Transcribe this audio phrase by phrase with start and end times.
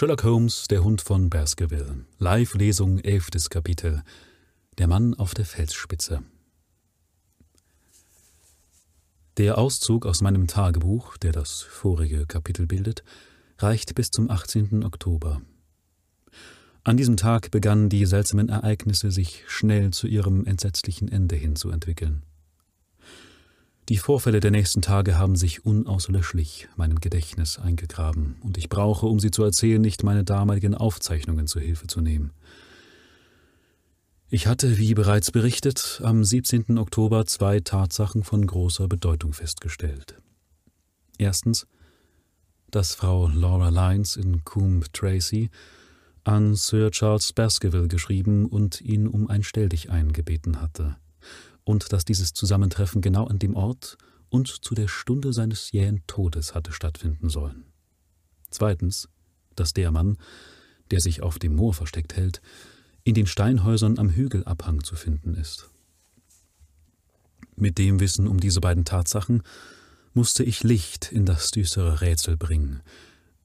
[0.00, 2.06] Sherlock Holmes, der Hund von Baskerville.
[2.18, 4.02] Live-Lesung, elftes Kapitel.
[4.78, 6.22] Der Mann auf der Felsspitze.
[9.36, 13.04] Der Auszug aus meinem Tagebuch, der das vorige Kapitel bildet,
[13.58, 14.84] reicht bis zum 18.
[14.84, 15.42] Oktober.
[16.82, 22.22] An diesem Tag begannen die seltsamen Ereignisse sich schnell zu ihrem entsetzlichen Ende hinzuentwickeln.
[23.90, 29.18] Die Vorfälle der nächsten Tage haben sich unauslöschlich meinem Gedächtnis eingegraben, und ich brauche, um
[29.18, 32.30] sie zu erzählen, nicht meine damaligen Aufzeichnungen zu Hilfe zu nehmen.
[34.28, 36.78] Ich hatte, wie bereits berichtet, am 17.
[36.78, 40.22] Oktober zwei Tatsachen von großer Bedeutung festgestellt.
[41.18, 41.66] Erstens,
[42.70, 45.50] dass Frau Laura Lyons in Coombe Tracy
[46.22, 50.94] an Sir Charles Baskerville geschrieben und ihn um ein Stelldichein gebeten hatte
[51.64, 56.54] und dass dieses Zusammentreffen genau an dem Ort und zu der Stunde seines jähen Todes
[56.54, 57.64] hatte stattfinden sollen.
[58.50, 59.08] Zweitens,
[59.56, 60.16] dass der Mann,
[60.90, 62.40] der sich auf dem Moor versteckt hält,
[63.04, 65.70] in den Steinhäusern am Hügelabhang zu finden ist.
[67.56, 69.42] Mit dem Wissen um diese beiden Tatsachen
[70.14, 72.82] musste ich Licht in das düstere Rätsel bringen,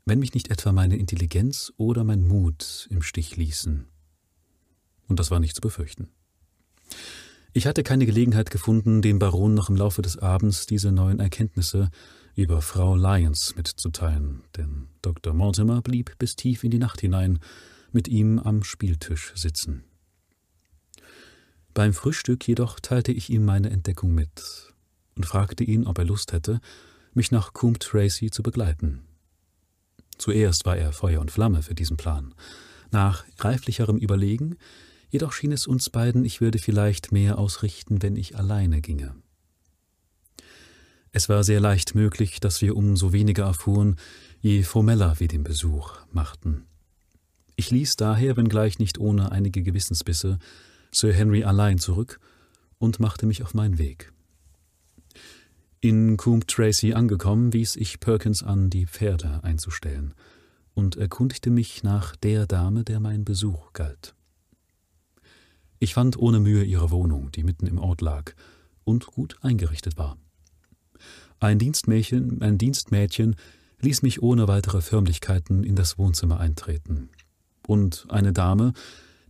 [0.06, 3.88] wenn mich nicht etwa meine Intelligenz oder mein Mut im Stich ließen.
[5.08, 6.10] Und das war nicht zu befürchten.
[7.58, 11.90] Ich hatte keine Gelegenheit gefunden, dem Baron noch im Laufe des Abends diese neuen Erkenntnisse
[12.36, 15.34] über Frau Lyons mitzuteilen, denn Dr.
[15.34, 17.40] Mortimer blieb bis tief in die Nacht hinein
[17.94, 19.86] mit ihm am Spieltisch sitzen.
[21.74, 24.74] Beim Frühstück jedoch teilte ich ihm meine Entdeckung mit
[25.16, 26.60] und fragte ihn, ob er Lust hätte,
[27.14, 29.06] mich nach Coombe Tracy zu begleiten.
[30.18, 32.36] Zuerst war er Feuer und Flamme für diesen Plan.
[32.92, 34.58] Nach reiflicherem Überlegen
[35.10, 39.16] Jedoch schien es uns beiden, ich würde vielleicht mehr ausrichten, wenn ich alleine ginge.
[41.12, 43.96] Es war sehr leicht möglich, dass wir umso weniger erfuhren,
[44.42, 46.66] je formeller wir den Besuch machten.
[47.56, 50.40] Ich ließ daher, wenngleich nicht ohne einige Gewissensbisse,
[50.92, 52.20] Sir Henry allein zurück
[52.80, 54.12] und machte mich auf meinen Weg.
[55.80, 60.14] In Coombe Tracy angekommen, wies ich Perkins an, die Pferde einzustellen,
[60.74, 64.16] und erkundigte mich nach der Dame, der mein Besuch galt.
[65.80, 68.34] Ich fand ohne Mühe ihre Wohnung, die mitten im Ort lag
[68.84, 70.18] und gut eingerichtet war.
[71.40, 73.36] Ein Dienstmädchen, ein Dienstmädchen
[73.82, 77.10] ließ mich ohne weitere Förmlichkeiten in das Wohnzimmer eintreten.
[77.68, 78.74] Und eine Dame,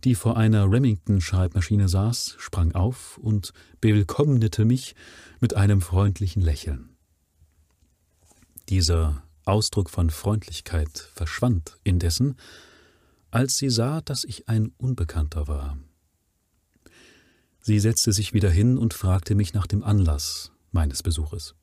[0.04, 4.94] die vor einer Remington-Schreibmaschine saß, sprang auf und bewillkommnete mich
[5.40, 6.90] mit einem freundlichen Lächeln.
[8.68, 12.36] Dieser Ausdruck von Freundlichkeit verschwand indessen,
[13.30, 15.76] als sie sah, dass ich ein Unbekannter war,
[17.66, 21.56] Sie setzte sich wieder hin und fragte mich nach dem Anlass meines Besuches.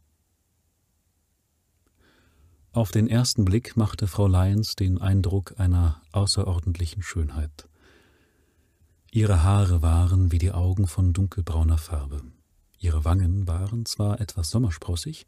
[2.73, 7.69] Auf den ersten Blick machte Frau Lyons den Eindruck einer außerordentlichen Schönheit.
[9.11, 12.21] Ihre Haare waren wie die Augen von dunkelbrauner Farbe.
[12.79, 15.25] Ihre Wangen waren zwar etwas sommersprossig,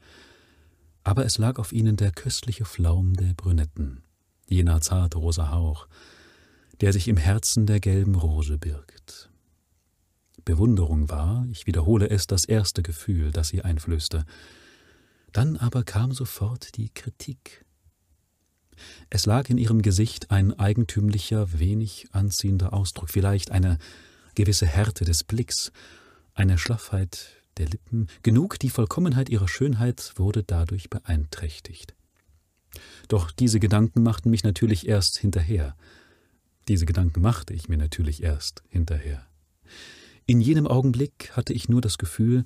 [1.05, 4.03] aber es lag auf ihnen der köstliche Flaum der Brünetten,
[4.45, 5.87] jener zarte rosa Hauch,
[6.81, 8.94] der sich im Herzen der gelben Rose birgt.
[10.45, 14.25] Bewunderung war, ich wiederhole es, das erste Gefühl, das sie einflößte.
[15.33, 17.65] Dann aber kam sofort die Kritik.
[19.09, 23.77] Es lag in ihrem Gesicht ein eigentümlicher, wenig anziehender Ausdruck, vielleicht eine
[24.35, 25.71] gewisse Härte des Blicks,
[26.33, 31.95] eine Schlaffheit der Lippen, genug die Vollkommenheit ihrer Schönheit wurde dadurch beeinträchtigt.
[33.07, 35.75] Doch diese Gedanken machten mich natürlich erst hinterher.
[36.67, 39.25] Diese Gedanken machte ich mir natürlich erst hinterher.
[40.27, 42.45] In jenem Augenblick hatte ich nur das Gefühl,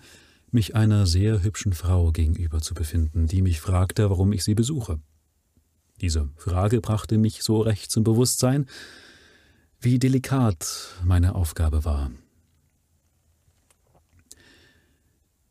[0.51, 5.00] mich einer sehr hübschen Frau gegenüber zu befinden, die mich fragte, warum ich sie besuche.
[6.01, 8.66] Diese Frage brachte mich so recht zum Bewusstsein,
[9.79, 12.12] wie delikat meine Aufgabe war.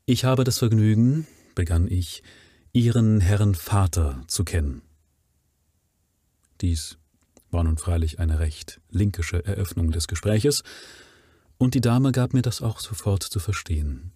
[0.05, 2.23] Ich habe das Vergnügen, begann ich,
[2.73, 4.83] Ihren Herrn Vater zu kennen.
[6.61, 6.99] Dies
[7.51, 10.63] war nun freilich eine recht linkische Eröffnung des Gespräches,
[11.59, 14.13] und die Dame gab mir das auch sofort zu verstehen.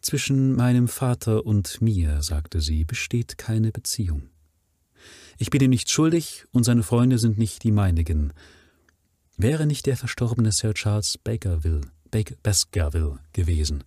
[0.00, 4.30] Zwischen meinem Vater und mir, sagte sie, besteht keine Beziehung.
[5.38, 8.32] Ich bin ihm nicht schuldig und seine Freunde sind nicht die meinigen.
[9.36, 13.84] Wäre nicht der verstorbene Sir Charles Bakerville, Baker, Baskerville gewesen,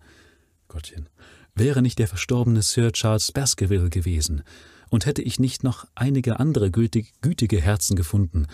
[0.68, 1.08] Gottchen,
[1.54, 4.42] wäre nicht der verstorbene Sir Charles Baskerville gewesen,
[4.88, 8.46] und hätte ich nicht noch einige andere gütig, gütige Herzen gefunden,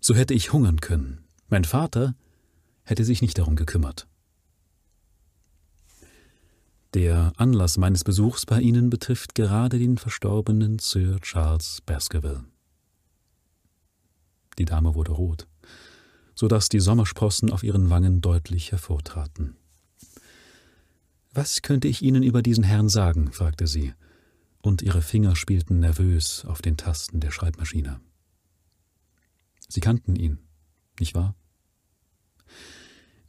[0.00, 1.24] so hätte ich hungern können.
[1.48, 2.14] Mein Vater
[2.90, 4.06] hätte sich nicht darum gekümmert.
[6.92, 12.44] Der Anlass meines Besuchs bei Ihnen betrifft gerade den verstorbenen Sir Charles Baskerville.
[14.58, 15.46] Die Dame wurde rot,
[16.34, 19.56] so dass die Sommersprossen auf ihren Wangen deutlich hervortraten.
[21.32, 23.32] Was könnte ich Ihnen über diesen Herrn sagen?
[23.32, 23.94] fragte sie,
[24.62, 28.00] und ihre Finger spielten nervös auf den Tasten der Schreibmaschine.
[29.68, 30.40] Sie kannten ihn,
[30.98, 31.36] nicht wahr?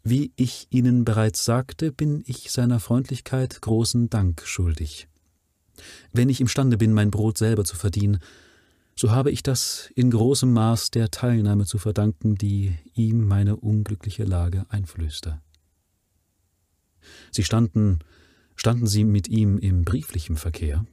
[0.04, 5.08] Wie ich Ihnen bereits sagte, bin ich seiner Freundlichkeit großen Dank schuldig.
[6.12, 8.20] Wenn ich imstande bin, mein Brot selber zu verdienen,
[8.96, 14.24] so habe ich das in großem Maß der Teilnahme zu verdanken, die ihm meine unglückliche
[14.24, 15.40] Lage einflößte.
[17.32, 18.00] Sie standen,
[18.56, 20.86] standen Sie mit ihm im brieflichen Verkehr?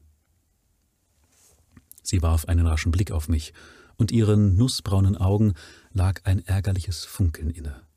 [2.03, 3.53] Sie warf einen raschen Blick auf mich,
[3.97, 5.55] und ihren nussbraunen Augen
[5.93, 7.88] lag ein ärgerliches Funkeln inne.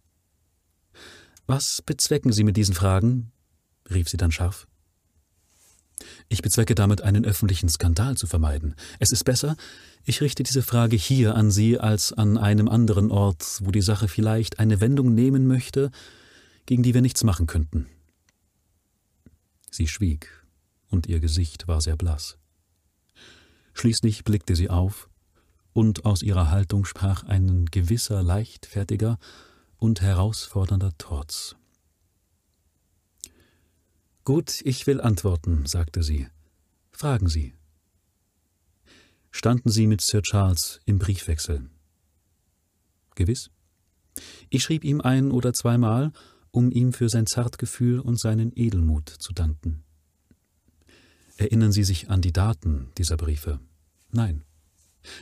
[1.52, 3.34] Was bezwecken Sie mit diesen Fragen?
[3.90, 4.70] rief sie dann scharf.
[6.30, 8.74] Ich bezwecke damit, einen öffentlichen Skandal zu vermeiden.
[9.00, 9.58] Es ist besser,
[10.06, 14.08] ich richte diese Frage hier an Sie als an einem anderen Ort, wo die Sache
[14.08, 15.92] vielleicht eine Wendung nehmen möchte,
[16.68, 17.88] gegen die wir nichts machen könnten.
[19.72, 20.30] Sie schwieg,
[20.88, 22.38] und ihr Gesicht war sehr blass.
[23.74, 25.10] Schließlich blickte sie auf,
[25.74, 29.20] und aus ihrer Haltung sprach ein gewisser leichtfertiger
[29.82, 31.56] und herausfordernder Trotz.
[34.24, 36.28] Gut, ich will antworten, sagte sie.
[36.92, 37.56] Fragen Sie.
[39.32, 41.68] Standen Sie mit Sir Charles im Briefwechsel?
[43.16, 43.50] Gewiss.
[44.52, 46.12] Ich schrieb ihm ein oder zweimal,
[46.52, 49.84] um ihm für sein Zartgefühl und seinen Edelmut zu danken.
[51.38, 53.60] Erinnern Sie sich an die Daten dieser Briefe?
[54.12, 54.44] Nein.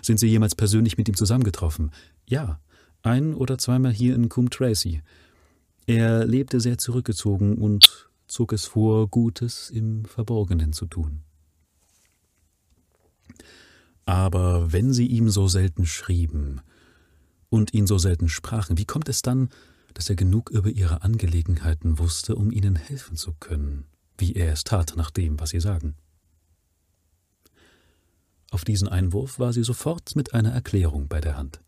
[0.01, 1.91] Sind Sie jemals persönlich mit ihm zusammengetroffen?
[2.25, 2.59] Ja,
[3.01, 5.01] ein oder zweimal hier in Coombe Tracy.
[5.87, 11.21] Er lebte sehr zurückgezogen und zog es vor, Gutes im Verborgenen zu tun.
[14.05, 16.61] Aber wenn Sie ihm so selten schrieben
[17.49, 19.49] und ihn so selten sprachen, wie kommt es dann,
[19.93, 23.85] dass er genug über Ihre Angelegenheiten wusste, um Ihnen helfen zu können,
[24.17, 25.95] wie er es tat nach dem, was Sie sagen?
[28.51, 31.61] Auf diesen Einwurf war sie sofort mit einer Erklärung bei der Hand.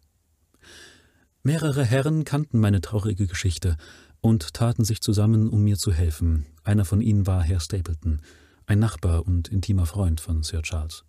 [1.43, 3.75] Mehrere Herren kannten meine traurige Geschichte
[4.21, 6.45] und taten sich zusammen, um mir zu helfen.
[6.63, 8.21] Einer von ihnen war Herr Stapleton,
[8.67, 11.03] ein Nachbar und intimer Freund von Sir Charles.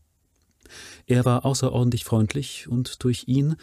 [1.06, 3.56] Er war außerordentlich freundlich, und durch ihn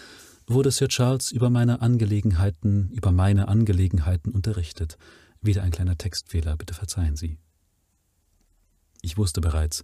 [0.45, 4.99] wurde Sir Charles über meine Angelegenheiten, über meine Angelegenheiten unterrichtet.
[5.41, 7.39] Wieder ein kleiner Textfehler, bitte verzeihen Sie.
[9.01, 9.83] Ich wusste bereits,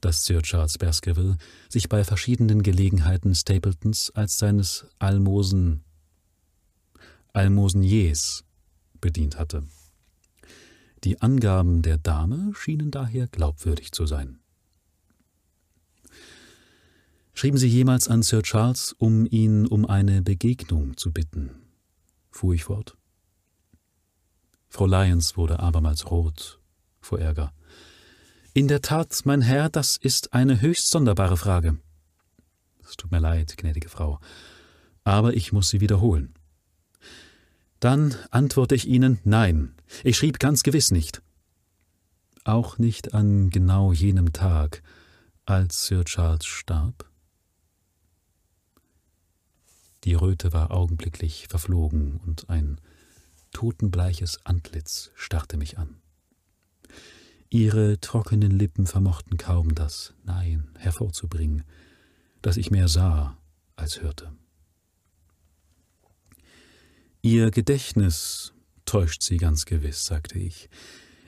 [0.00, 1.36] dass Sir Charles Baskerville
[1.68, 5.84] sich bei verschiedenen Gelegenheiten Stapletons als seines Almosen
[7.34, 8.44] Almoseniers
[9.00, 9.64] bedient hatte.
[11.02, 14.38] Die Angaben der Dame schienen daher glaubwürdig zu sein.
[17.34, 21.50] Schrieben Sie jemals an Sir Charles, um ihn um eine Begegnung zu bitten?
[22.30, 22.96] fuhr ich fort.
[24.68, 26.60] Frau Lyons wurde abermals rot
[27.00, 27.52] vor Ärger.
[28.54, 31.78] In der Tat, mein Herr, das ist eine höchst sonderbare Frage.
[32.84, 34.20] Es tut mir leid, gnädige Frau,
[35.02, 36.34] aber ich muss sie wiederholen.
[37.84, 41.20] Dann antworte ich Ihnen Nein, ich schrieb ganz gewiss nicht.
[42.42, 44.82] Auch nicht an genau jenem Tag,
[45.44, 47.04] als Sir Charles starb?
[50.04, 52.80] Die Röte war augenblicklich verflogen und ein
[53.52, 55.96] totenbleiches Antlitz starrte mich an.
[57.50, 61.64] Ihre trockenen Lippen vermochten kaum das Nein hervorzubringen,
[62.40, 63.36] das ich mehr sah
[63.76, 64.32] als hörte.
[67.24, 68.52] Ihr Gedächtnis
[68.84, 70.68] täuscht Sie ganz gewiss, sagte ich.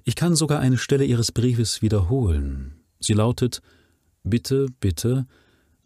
[0.05, 2.75] Ich kann sogar eine Stelle Ihres Briefes wiederholen.
[3.01, 3.63] Sie lautet
[4.23, 5.27] Bitte, bitte,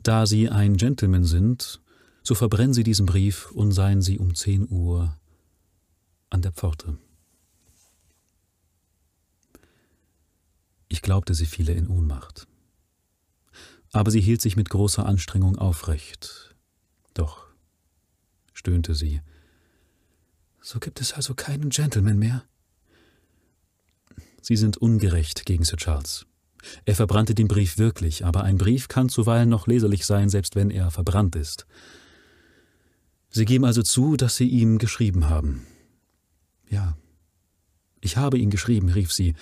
[0.02, 1.80] da Sie ein Gentleman sind,
[2.24, 5.16] so verbrennen Sie diesen Brief und seien Sie um zehn Uhr
[6.28, 6.98] an der Pforte.
[10.88, 12.48] Ich glaubte, sie fiele in Ohnmacht.
[13.92, 16.56] Aber sie hielt sich mit großer Anstrengung aufrecht.
[17.14, 17.46] Doch,
[18.52, 19.20] stöhnte sie,
[20.60, 22.44] so gibt es also keinen Gentleman mehr?
[24.42, 26.26] Sie sind ungerecht gegen Sir Charles.
[26.84, 30.70] Er verbrannte den Brief wirklich, aber ein Brief kann zuweilen noch leserlich sein, selbst wenn
[30.70, 31.66] er verbrannt ist.
[33.30, 35.66] Sie geben also zu, dass Sie ihm geschrieben haben.
[36.68, 36.96] Ja,
[38.00, 39.34] ich habe ihn geschrieben, rief sie,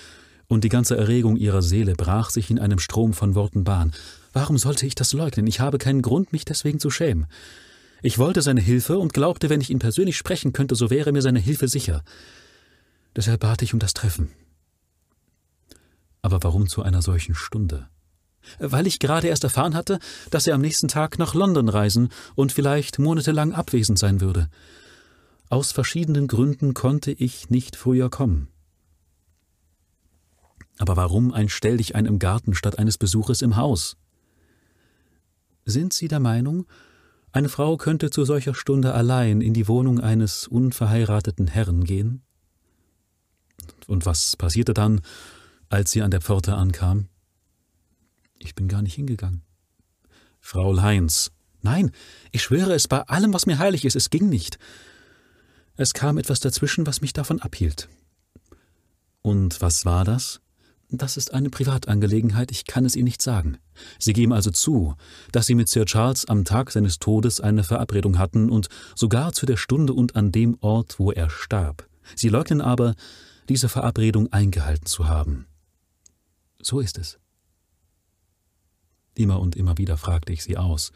[0.49, 3.93] und die ganze Erregung ihrer Seele brach sich in einem Strom von Worten Bahn.
[4.33, 5.47] Warum sollte ich das leugnen?
[5.47, 7.27] Ich habe keinen Grund, mich deswegen zu schämen.
[8.03, 11.23] Ich wollte seine Hilfe und glaubte, wenn ich ihn persönlich sprechen könnte, so wäre mir
[11.23, 12.03] seine Hilfe sicher.
[13.17, 14.31] Deshalb bat ich um das Treffen.
[16.23, 17.89] Aber warum zu einer solchen Stunde?
[18.59, 19.99] weil ich gerade erst erfahren hatte,
[20.31, 24.49] dass er am nächsten Tag nach London reisen und vielleicht monatelang abwesend sein würde.
[25.51, 28.49] Aus verschiedenen Gründen konnte ich nicht früher kommen.
[30.79, 33.97] Aber warum ein Stelldichein im Garten statt eines Besuches im Haus?
[35.65, 36.67] Sind Sie der Meinung,
[37.33, 42.23] eine Frau könnte zu solcher Stunde allein in die Wohnung eines unverheirateten Herrn gehen?
[43.87, 45.01] Und was passierte dann,
[45.69, 47.09] als sie an der Pforte ankam?
[48.39, 49.43] Ich bin gar nicht hingegangen.
[50.41, 51.33] Frau Heinz.
[51.61, 51.91] Nein,
[52.31, 54.59] ich schwöre es bei allem, was mir heilig ist, es ging nicht.
[55.77, 57.89] Es kam etwas dazwischen, was mich davon abhielt.
[59.23, 60.41] Und was war das?
[60.91, 63.59] Das ist eine Privatangelegenheit, ich kann es Ihnen nicht sagen.
[63.99, 64.95] Sie geben also zu,
[65.33, 69.45] dass Sie mit Sir Charles am Tag seines Todes eine Verabredung hatten und sogar zu
[69.45, 71.87] der Stunde und an dem Ort, wo er starb.
[72.15, 72.95] Sie leugnen aber,
[73.51, 75.47] diese Verabredung eingehalten zu haben.
[76.63, 77.19] So ist es.
[79.15, 80.93] Immer und immer wieder fragte ich sie aus,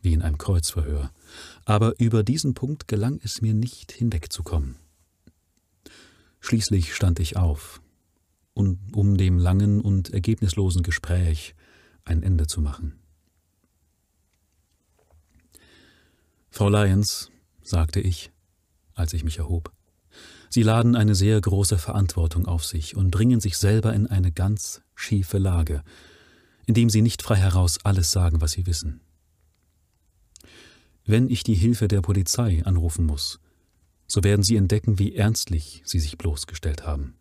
[0.00, 1.12] wie in einem Kreuzverhör,
[1.64, 4.76] aber über diesen Punkt gelang es mir nicht hinwegzukommen.
[6.40, 7.80] Schließlich stand ich auf,
[8.58, 11.54] und um dem langen und ergebnislosen Gespräch
[12.04, 12.98] ein Ende zu machen.
[16.50, 17.30] Frau Lyons,
[17.62, 18.32] sagte ich,
[18.94, 19.72] als ich mich erhob,
[20.50, 24.80] Sie laden eine sehr große Verantwortung auf sich und bringen sich selber in eine ganz
[24.94, 25.84] schiefe Lage,
[26.66, 29.02] indem sie nicht frei heraus alles sagen, was sie wissen.
[31.04, 33.40] Wenn ich die Hilfe der Polizei anrufen muss,
[34.06, 37.14] so werden sie entdecken, wie ernstlich sie sich bloßgestellt haben.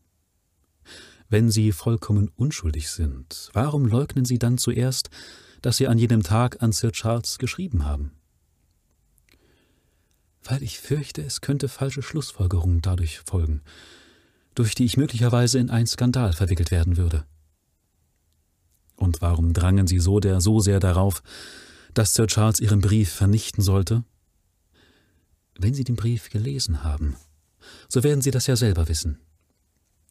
[1.30, 5.10] Wenn sie vollkommen unschuldig sind, warum leugnen sie dann zuerst,
[5.62, 8.12] dass sie an jenem Tag an Sir Charles geschrieben haben?
[10.44, 13.62] Weil ich fürchte, es könnte falsche Schlussfolgerungen dadurch folgen,
[14.56, 17.26] durch die ich möglicherweise in einen Skandal verwickelt werden würde.
[18.96, 21.22] Und warum drangen sie so, der, so sehr darauf,
[21.94, 24.04] dass Sir Charles ihren Brief vernichten sollte?
[25.60, 27.16] Wenn Sie den Brief gelesen haben,
[27.90, 29.20] so werden Sie das ja selber wissen.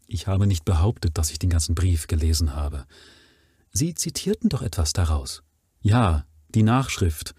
[0.06, 2.86] Ich habe nicht behauptet, dass ich den ganzen Brief gelesen habe.
[3.72, 5.42] Sie zitierten doch etwas daraus.
[5.80, 7.34] Ja, die Nachschrift.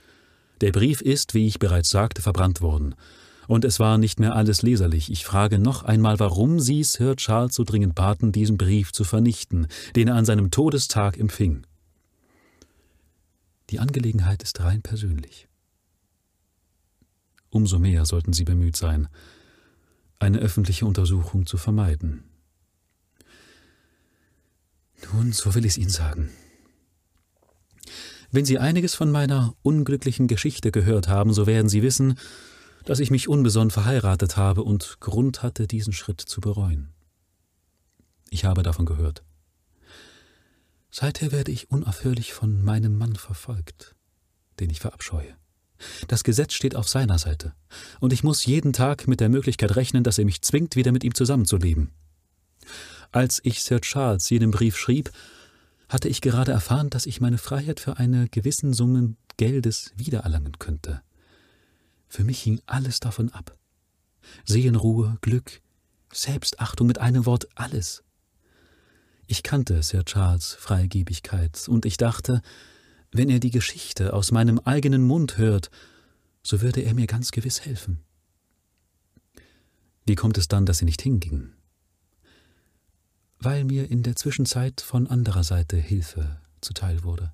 [0.61, 2.95] Der Brief ist, wie ich bereits sagte, verbrannt worden,
[3.47, 5.09] und es war nicht mehr alles leserlich.
[5.09, 9.67] Ich frage noch einmal, warum Sie Sir Charles so dringend baten, diesen Brief zu vernichten,
[9.95, 11.65] den er an seinem Todestag empfing.
[13.69, 15.47] Die Angelegenheit ist rein persönlich.
[17.49, 19.07] Umso mehr sollten Sie bemüht sein,
[20.19, 22.23] eine öffentliche Untersuchung zu vermeiden.
[25.13, 26.31] Nun, so will ich es Ihnen sagen.
[28.31, 32.19] Wenn Sie einiges von meiner unglücklichen Geschichte gehört haben, so werden Sie wissen,
[32.83, 36.93] dass ich mich unbesonnen verheiratet habe und Grund hatte, diesen Schritt zu bereuen.
[38.29, 39.23] Ich habe davon gehört.
[40.89, 43.95] Seither werde ich unaufhörlich von meinem Mann verfolgt,
[44.59, 45.35] den ich verabscheue.
[46.07, 47.53] Das Gesetz steht auf seiner Seite,
[47.99, 51.03] und ich muss jeden Tag mit der Möglichkeit rechnen, dass er mich zwingt, wieder mit
[51.03, 51.91] ihm zusammenzuleben.
[53.11, 55.11] Als ich Sir Charles jenen Brief schrieb,
[55.89, 61.01] hatte ich gerade erfahren, dass ich meine Freiheit für eine gewissen Summe Geldes wiedererlangen könnte.
[62.07, 63.55] Für mich hing alles davon ab.
[64.45, 65.61] Seelenruhe, Glück,
[66.11, 68.03] Selbstachtung, mit einem Wort alles.
[69.27, 72.41] Ich kannte Sir Charles Freigebigkeit, und ich dachte,
[73.11, 75.69] wenn er die Geschichte aus meinem eigenen Mund hört,
[76.43, 78.03] so würde er mir ganz gewiss helfen.
[80.05, 81.51] Wie kommt es dann, dass sie nicht hinging?
[83.39, 87.33] Weil mir in der Zwischenzeit von anderer Seite Hilfe zuteil wurde.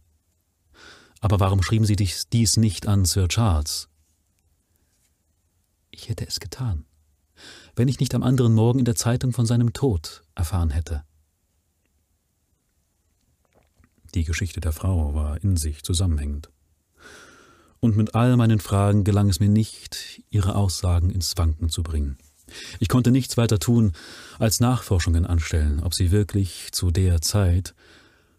[1.22, 3.88] Aber warum schrieben Sie dies nicht an Sir Charles?
[5.92, 6.86] Ich hätte es getan,
[7.76, 11.06] wenn ich nicht am anderen Morgen in der Zeitung von seinem Tod erfahren hätte.
[14.14, 16.50] Die Geschichte der Frau war in sich zusammenhängend.
[17.80, 22.18] Und mit all meinen Fragen gelang es mir nicht, ihre Aussagen ins Wanken zu bringen.
[22.80, 23.94] Ich konnte nichts weiter tun,
[24.40, 27.76] als Nachforschungen anstellen, ob sie wirklich zu der Zeit,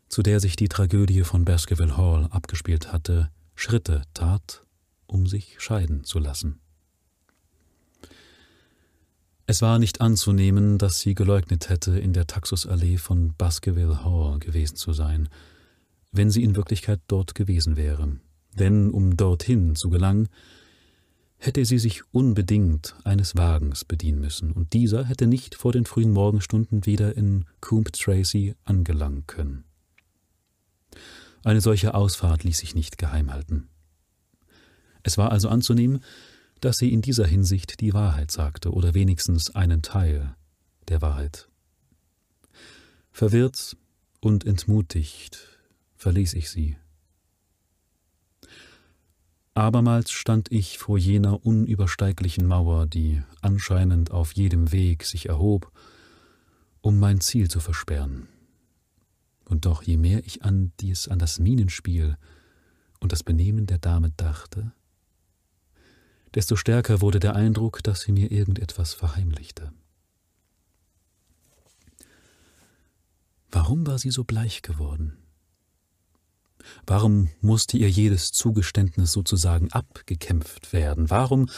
[0.08, 4.62] zu der sich die Tragödie von Baskerville Hall abgespielt hatte, Schritte tat,
[5.06, 6.60] um sich scheiden zu lassen.
[9.46, 14.76] Es war nicht anzunehmen, dass sie geleugnet hätte, in der Taxusallee von Baskerville Hall gewesen
[14.76, 15.28] zu sein,
[16.12, 18.16] wenn sie in Wirklichkeit dort gewesen wäre.
[18.54, 20.28] Denn um dorthin zu gelangen,
[21.46, 26.10] hätte sie sich unbedingt eines Wagens bedienen müssen, und dieser hätte nicht vor den frühen
[26.10, 29.64] Morgenstunden wieder in Coombe Tracy angelangen können.
[31.42, 33.68] Eine solche Ausfahrt ließ sich nicht geheim halten.
[35.02, 36.02] Es war also anzunehmen,
[36.60, 40.34] dass sie in dieser Hinsicht die Wahrheit sagte oder wenigstens einen Teil
[40.88, 41.48] der Wahrheit.
[43.12, 43.76] Verwirrt
[44.20, 45.60] und entmutigt
[45.96, 46.76] verließ ich sie.
[49.54, 55.70] Abermals stand ich vor jener unübersteiglichen Mauer, die anscheinend auf jedem Weg sich erhob,
[56.80, 58.28] um mein Ziel zu versperren.
[59.48, 62.16] Und doch, je mehr ich an dies, an das Minenspiel
[62.98, 64.72] und das Benehmen der Dame dachte,
[66.34, 69.72] desto stärker wurde der Eindruck, dass sie mir irgendetwas verheimlichte.
[73.52, 75.23] Warum war sie so bleich geworden?
[76.86, 81.10] Warum musste ihr jedes Zugeständnis sozusagen abgekämpft werden?
[81.10, 81.48] Warum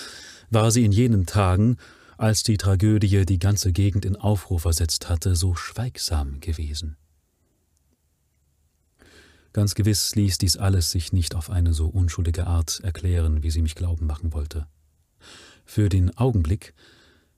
[0.51, 1.77] war sie in jenen Tagen,
[2.19, 6.97] als die Tragödie die ganze Gegend in Aufruhr versetzt hatte, so schweigsam gewesen?
[9.53, 13.63] Ganz gewiss ließ dies alles sich nicht auf eine so unschuldige Art erklären, wie sie
[13.63, 14.67] mich glauben machen wollte.
[15.65, 16.75] Für den Augenblick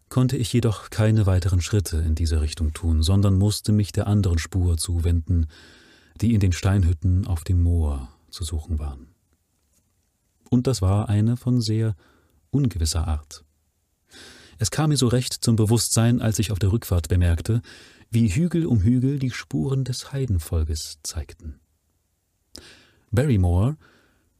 [0.09, 4.39] konnte ich jedoch keine weiteren Schritte in diese Richtung tun, sondern musste mich der anderen
[4.39, 5.47] Spur zuwenden,
[6.19, 9.09] die in den Steinhütten auf dem Moor zu suchen waren.
[10.51, 11.95] Und das war eine von sehr
[12.51, 13.45] ungewisser Art.
[14.59, 17.63] Es kam mir so recht zum Bewusstsein, als ich auf der Rückfahrt bemerkte,
[18.11, 21.61] wie Hügel um Hügel die Spuren des Heidenvolkes zeigten.
[23.11, 23.77] Barrymore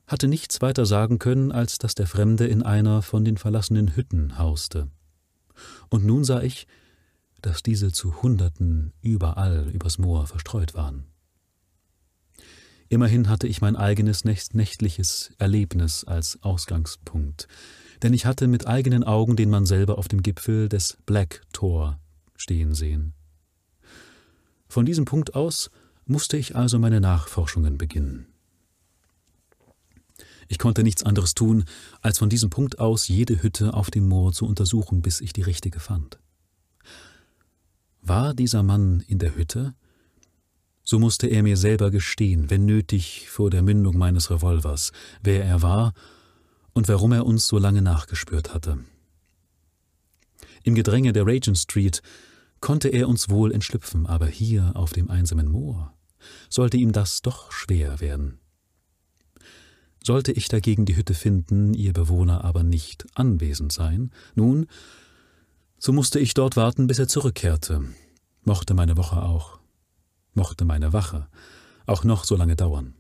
[0.07, 4.39] hatte nichts weiter sagen können, als dass der Fremde in einer von den verlassenen Hütten
[4.39, 4.89] hauste.
[5.91, 6.67] Und nun sah ich,
[7.43, 11.05] dass diese zu Hunderten überall übers Moor verstreut waren.
[12.89, 17.47] Immerhin hatte ich mein eigenes nächtliches Erlebnis als Ausgangspunkt,
[18.03, 22.01] denn ich hatte mit eigenen Augen den Mann selber auf dem Gipfel des Black Tor
[22.37, 23.13] stehen sehen.
[24.69, 25.71] Von diesem Punkt aus
[26.07, 28.27] musste ich also meine Nachforschungen beginnen.
[30.49, 31.65] Ich konnte nichts anderes tun,
[32.01, 35.43] als von diesem Punkt aus jede Hütte auf dem Moor zu untersuchen, bis ich die
[35.43, 36.19] richtige fand.
[38.01, 39.75] War dieser Mann in der Hütte,
[40.89, 44.91] so musste er mir selber gestehen, wenn nötig vor der Mündung meines Revolvers,
[45.23, 45.93] wer er war
[46.73, 48.79] und warum er uns so lange nachgespürt hatte.
[50.63, 52.01] Im Gedränge der Regent Street
[52.63, 55.93] konnte er uns wohl entschlüpfen, aber hier auf dem einsamen Moor
[56.49, 58.39] sollte ihm das doch schwer werden.
[60.03, 64.67] Sollte ich dagegen die Hütte finden, ihr Bewohner aber nicht anwesend sein, nun,
[65.77, 67.85] so musste ich dort warten, bis er zurückkehrte,
[68.43, 69.58] mochte meine Woche auch
[70.39, 71.29] mochte meine Wache
[71.85, 72.95] auch noch so lange dauern.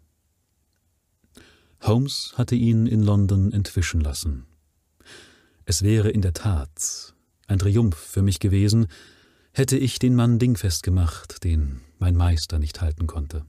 [1.82, 4.46] Holmes hatte ihn in London entwischen lassen.
[5.64, 7.14] Es wäre in der Tat
[7.46, 8.88] ein Triumph für mich gewesen,
[9.52, 13.44] hätte ich den Mann dingfest gemacht, den mein Meister nicht halten konnte.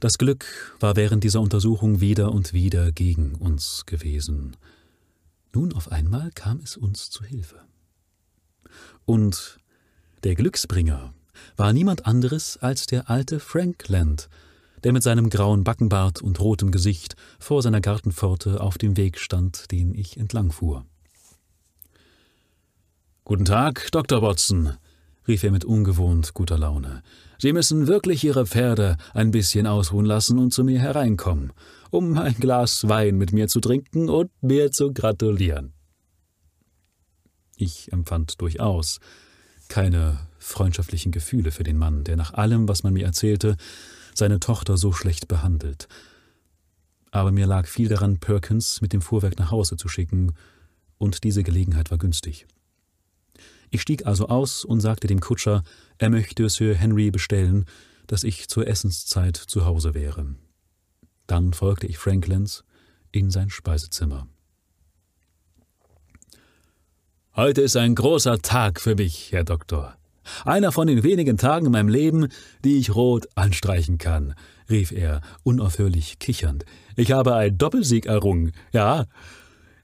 [0.00, 4.56] Das Glück war während dieser Untersuchung wieder und wieder gegen uns gewesen.
[5.52, 7.60] Nun auf einmal kam es uns zu Hilfe.
[9.04, 9.58] Und
[10.24, 11.12] der Glücksbringer
[11.56, 14.30] war niemand anderes als der alte Frank Land,
[14.82, 19.70] der mit seinem grauen Backenbart und rotem Gesicht vor seiner Gartenpforte auf dem Weg stand,
[19.70, 20.86] den ich entlangfuhr.
[23.24, 24.22] Guten Tag, Dr.
[24.22, 24.72] Watson,
[25.28, 27.02] rief er mit ungewohnt guter Laune.
[27.38, 31.52] Sie müssen wirklich Ihre Pferde ein bisschen ausruhen lassen und zu mir hereinkommen,
[31.90, 35.74] um ein Glas Wein mit mir zu trinken und mir zu gratulieren.
[37.56, 39.00] Ich empfand durchaus,
[39.74, 43.56] keine freundschaftlichen Gefühle für den Mann, der nach allem, was man mir erzählte,
[44.14, 45.88] seine Tochter so schlecht behandelt.
[47.10, 50.34] Aber mir lag viel daran, Perkins mit dem Fuhrwerk nach Hause zu schicken,
[50.96, 52.46] und diese Gelegenheit war günstig.
[53.68, 55.64] Ich stieg also aus und sagte dem Kutscher,
[55.98, 57.64] er möchte Sir Henry bestellen,
[58.06, 60.36] dass ich zur Essenszeit zu Hause wäre.
[61.26, 62.62] Dann folgte ich Franklands
[63.10, 64.28] in sein Speisezimmer.
[67.36, 69.96] Heute ist ein großer Tag für mich, Herr Doktor.
[70.44, 72.28] Einer von den wenigen Tagen in meinem Leben,
[72.64, 74.36] die ich rot anstreichen kann,
[74.70, 76.64] rief er, unaufhörlich kichernd.
[76.94, 79.06] Ich habe einen Doppelsieg errungen, ja.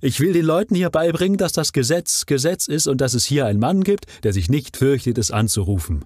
[0.00, 3.46] Ich will den Leuten hier beibringen, dass das Gesetz Gesetz ist und dass es hier
[3.46, 6.04] einen Mann gibt, der sich nicht fürchtet, es anzurufen.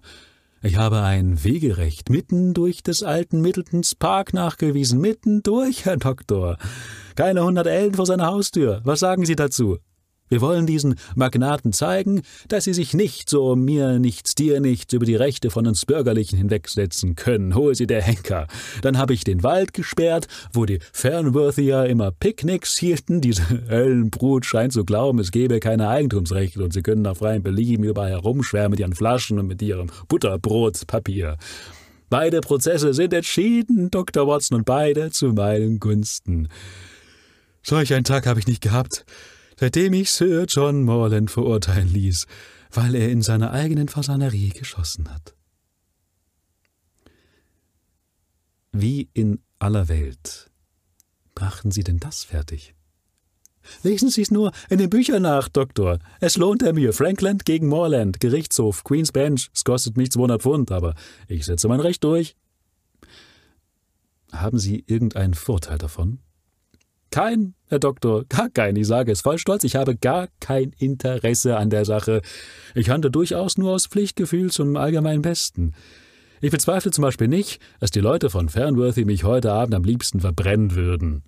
[0.63, 6.57] Ich habe ein Wegerecht mitten durch des alten Middletons Park nachgewiesen, mitten durch, Herr Doktor.
[7.17, 8.81] Keine hundert Ellen vor seiner Haustür.
[8.85, 9.77] Was sagen Sie dazu?
[10.31, 15.05] Wir wollen diesen Magnaten zeigen, dass sie sich nicht so mir nichts, dir nichts über
[15.05, 17.55] die Rechte von uns Bürgerlichen hinwegsetzen können.
[17.55, 18.47] Hol sie der Henker.
[18.81, 23.21] Dann habe ich den Wald gesperrt, wo die Fernworthier immer Picknicks hielten.
[23.21, 27.85] Diese Höllenbrut scheint zu glauben, es gebe keine Eigentumsrechte und sie können nach freiem Belieben
[27.85, 31.37] überall herumschwärmen mit ihren Flaschen und mit ihrem Butterbrotpapier.
[32.09, 34.27] Beide Prozesse sind entschieden, Dr.
[34.27, 36.49] Watson, und beide zu meinen Gunsten.
[37.63, 39.05] Solch einen Tag habe ich nicht gehabt
[39.59, 42.27] seitdem ich Sir John Morland verurteilen ließ,
[42.71, 45.35] weil er in seiner eigenen Fasanerie geschossen hat.
[48.73, 50.51] Wie in aller Welt
[51.35, 52.75] brachten Sie denn das fertig?
[53.83, 55.99] Lesen Sie es nur in den Büchern nach, Doktor.
[56.21, 56.93] Es lohnt er mir.
[56.93, 59.49] Frankland gegen Moreland, Gerichtshof, Queen's Bench.
[59.55, 60.95] Es kostet mich 200 Pfund, aber
[61.29, 62.37] ich setze mein Recht durch.
[64.33, 66.19] Haben Sie irgendeinen Vorteil davon?
[67.15, 68.75] Kein, Herr Doktor, gar kein.
[68.75, 69.63] Ich sage es voll stolz.
[69.63, 72.23] Ich habe gar kein Interesse an der Sache.
[72.75, 75.75] Ich handle durchaus nur aus Pflichtgefühl zum allgemeinen Besten.
[76.41, 80.19] Ich bezweifle zum Beispiel nicht, dass die Leute von Fernworthy mich heute Abend am liebsten
[80.19, 81.23] verbrennen würden.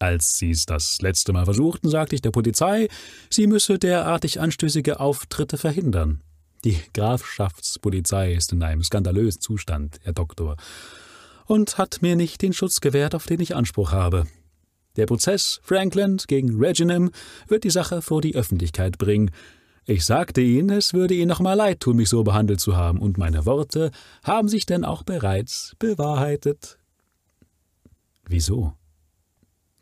[0.00, 2.88] Als sie es das letzte Mal versuchten, sagte ich der Polizei,
[3.30, 6.22] sie müsse derartig anstößige Auftritte verhindern.
[6.64, 10.56] Die Grafschaftspolizei ist in einem skandalösen Zustand, Herr Doktor,
[11.44, 14.26] und hat mir nicht den Schutz gewährt, auf den ich Anspruch habe.
[14.96, 17.10] Der Prozess Franklin gegen Reginham
[17.48, 19.30] wird die Sache vor die Öffentlichkeit bringen.
[19.84, 22.98] Ich sagte Ihnen, es würde Ihnen noch mal leid tun, mich so behandelt zu haben,
[22.98, 23.92] und meine Worte
[24.24, 26.78] haben sich denn auch bereits bewahrheitet.
[28.28, 28.72] Wieso?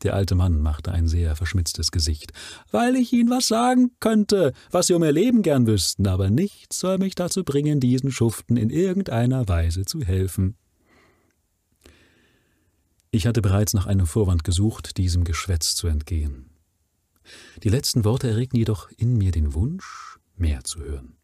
[0.03, 2.33] Der alte Mann machte ein sehr verschmitztes Gesicht.
[2.71, 6.79] Weil ich Ihnen was sagen könnte, was Sie um Ihr Leben gern wüssten, aber nichts
[6.79, 10.57] soll mich dazu bringen, diesen Schuften in irgendeiner Weise zu helfen.
[13.15, 16.51] Ich hatte bereits nach einem Vorwand gesucht, diesem Geschwätz zu entgehen.
[17.63, 21.17] Die letzten Worte erregten jedoch in mir den Wunsch, mehr zu hören.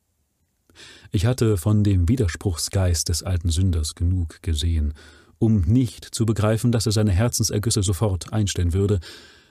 [1.10, 4.94] Ich hatte von dem Widerspruchsgeist des alten Sünders genug gesehen
[5.40, 9.00] um nicht zu begreifen, dass er seine Herzensergüsse sofort einstellen würde,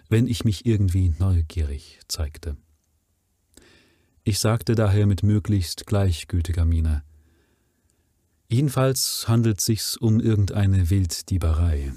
[0.08, 2.56] wenn ich mich irgendwie neugierig zeigte.
[4.24, 7.04] Ich sagte daher mit möglichst gleichgültiger Miene
[8.48, 11.92] Jedenfalls handelt sich's um irgendeine Wilddieberei.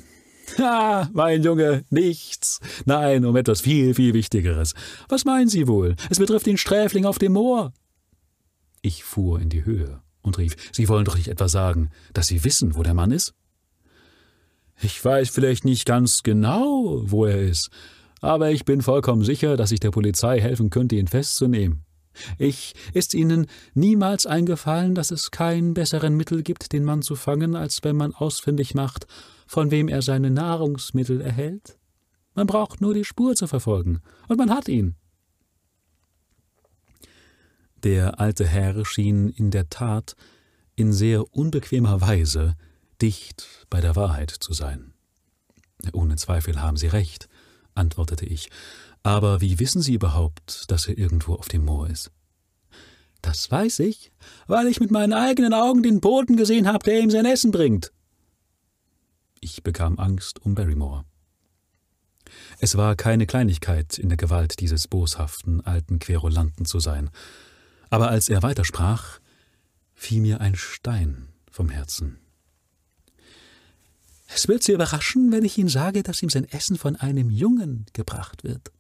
[0.59, 2.61] Ha, mein Junge, nichts.
[2.85, 4.75] Nein, um etwas viel, viel Wichtigeres.
[5.09, 5.97] Was meinen Sie wohl?
[6.11, 7.73] Es betrifft den Sträfling auf dem Moor.
[8.83, 12.45] Ich fuhr in die Höhe und rief, Sie wollen doch nicht etwa sagen, dass Sie
[12.45, 13.35] wissen, wo der Mann ist?
[14.81, 17.71] Ich weiß vielleicht nicht ganz genau, wo er ist,
[18.21, 21.85] aber ich bin vollkommen sicher, dass ich der Polizei helfen könnte, ihn festzunehmen.
[22.39, 27.57] Ich ist Ihnen niemals eingefallen, dass es keinen besseren Mittel gibt, den Mann zu fangen,
[27.57, 29.07] als wenn man ausfindig macht,
[29.47, 31.79] von wem er seine Nahrungsmittel erhält?
[32.35, 34.97] Man braucht nur die Spur zu verfolgen, und man hat ihn.
[37.83, 40.15] Der alte Herr schien in der Tat
[40.77, 42.57] in sehr unbequemer Weise
[43.01, 44.95] dicht bei der Wahrheit zu sein.
[45.93, 47.29] Ohne Zweifel haben Sie recht,
[47.75, 48.51] antwortete ich.
[49.03, 52.13] Aber wie wissen Sie überhaupt, dass er irgendwo auf dem Moor ist?
[53.21, 54.13] Das weiß ich,
[54.47, 57.93] weil ich mit meinen eigenen Augen den Boten gesehen habe, der ihm sein Essen bringt.
[59.45, 61.05] Ich bekam Angst um Barrymore.
[62.61, 67.11] Es war keine Kleinigkeit, in der Gewalt dieses boshaften alten Querulanten zu sein.
[67.91, 69.19] Aber als er weitersprach,
[69.97, 72.19] fiel mir ein Stein vom Herzen.
[74.29, 77.87] Es wird Sie überraschen, wenn ich Ihnen sage, dass ihm sein Essen von einem Jungen
[77.95, 78.71] gebracht wird.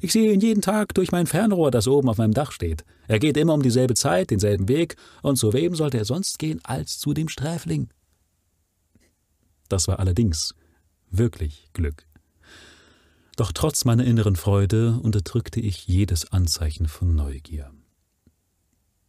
[0.00, 2.84] Ich sehe ihn jeden Tag durch mein Fernrohr, das oben auf meinem Dach steht.
[3.06, 6.60] Er geht immer um dieselbe Zeit, denselben Weg, und zu wem sollte er sonst gehen
[6.64, 7.88] als zu dem Sträfling?
[9.72, 10.54] Das war allerdings
[11.10, 12.06] wirklich Glück.
[13.36, 17.72] Doch trotz meiner inneren Freude unterdrückte ich jedes Anzeichen von Neugier.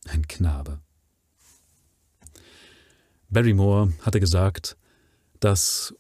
[0.08, 0.80] Ein Knabe.
[3.30, 4.78] Barrymore hatte gesagt,
[5.41, 5.93] dass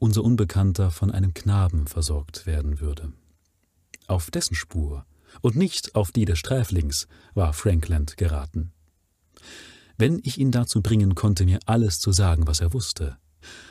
[0.00, 3.12] unser Unbekannter von einem Knaben versorgt werden würde.
[4.08, 5.06] Auf dessen Spur
[5.40, 8.72] und nicht auf die des Sträflings war Frankland geraten.
[9.98, 13.18] Wenn ich ihn dazu bringen konnte, mir alles zu sagen, was er wusste,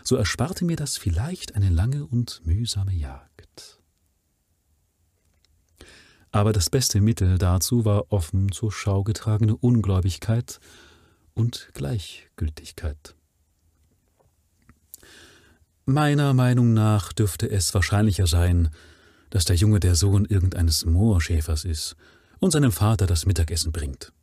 [0.03, 3.79] so ersparte mir das vielleicht eine lange und mühsame Jagd.
[6.31, 10.60] Aber das beste Mittel dazu war offen zur Schau getragene Ungläubigkeit
[11.34, 13.15] und Gleichgültigkeit.
[15.86, 18.69] Meiner Meinung nach dürfte es wahrscheinlicher sein,
[19.29, 21.95] dass der Junge der Sohn irgendeines Moorschäfers ist
[22.39, 24.13] und seinem Vater das Mittagessen bringt.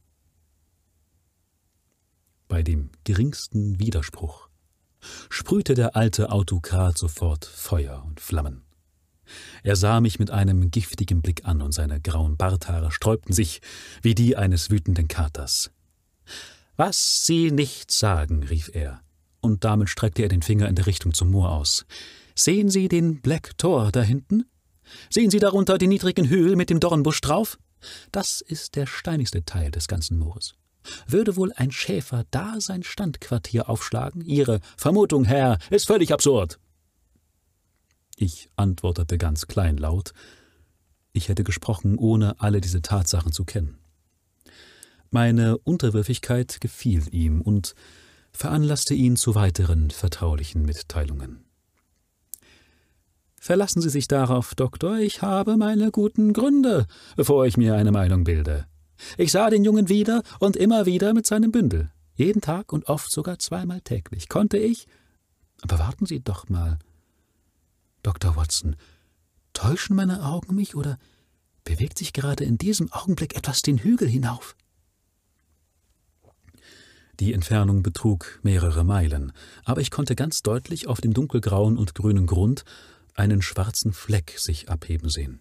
[2.46, 4.47] Bei dem geringsten Widerspruch
[5.30, 8.62] sprühte der alte Autokrat sofort Feuer und Flammen.
[9.62, 13.60] Er sah mich mit einem giftigen Blick an, und seine grauen Barthaare sträubten sich
[14.02, 15.70] wie die eines wütenden Katers.
[16.76, 19.00] Was Sie nicht sagen, rief er,
[19.40, 21.86] und damit streckte er den Finger in der Richtung zum Moor aus.
[22.34, 24.44] Sehen Sie den Black Tor da hinten?
[25.10, 27.58] Sehen Sie darunter den niedrigen Hügel mit dem Dornbusch drauf?
[28.12, 30.54] Das ist der steinigste Teil des ganzen Moores.
[31.06, 34.22] Würde wohl ein Schäfer da sein Standquartier aufschlagen?
[34.24, 36.58] Ihre Vermutung, Herr, ist völlig absurd.
[38.16, 40.12] Ich antwortete ganz kleinlaut,
[41.12, 43.78] ich hätte gesprochen, ohne alle diese Tatsachen zu kennen.
[45.10, 47.74] Meine Unterwürfigkeit gefiel ihm, und
[48.32, 51.44] veranlasste ihn zu weiteren vertraulichen Mitteilungen.
[53.40, 56.86] Verlassen Sie sich darauf, Doktor, ich habe meine guten Gründe,
[57.16, 58.66] bevor ich mir eine Meinung bilde.
[59.16, 61.90] Ich sah den Jungen wieder und immer wieder mit seinem Bündel.
[62.14, 64.28] Jeden Tag und oft sogar zweimal täglich.
[64.28, 64.87] Konnte ich.
[65.62, 66.78] Aber warten Sie doch mal.
[68.02, 68.37] Dr.
[68.37, 68.76] Watson,
[69.52, 70.98] täuschen meine Augen mich oder
[71.64, 74.56] bewegt sich gerade in diesem Augenblick etwas den Hügel hinauf?
[77.20, 79.32] Die Entfernung betrug mehrere Meilen,
[79.64, 82.64] aber ich konnte ganz deutlich auf dem dunkelgrauen und grünen Grund
[83.14, 85.40] einen schwarzen Fleck sich abheben sehen.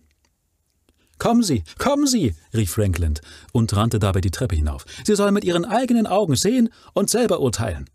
[1.18, 3.16] Kommen Sie, kommen Sie, rief Franklin
[3.52, 4.86] und rannte dabei die Treppe hinauf.
[5.04, 7.90] Sie sollen mit Ihren eigenen Augen sehen und selber urteilen.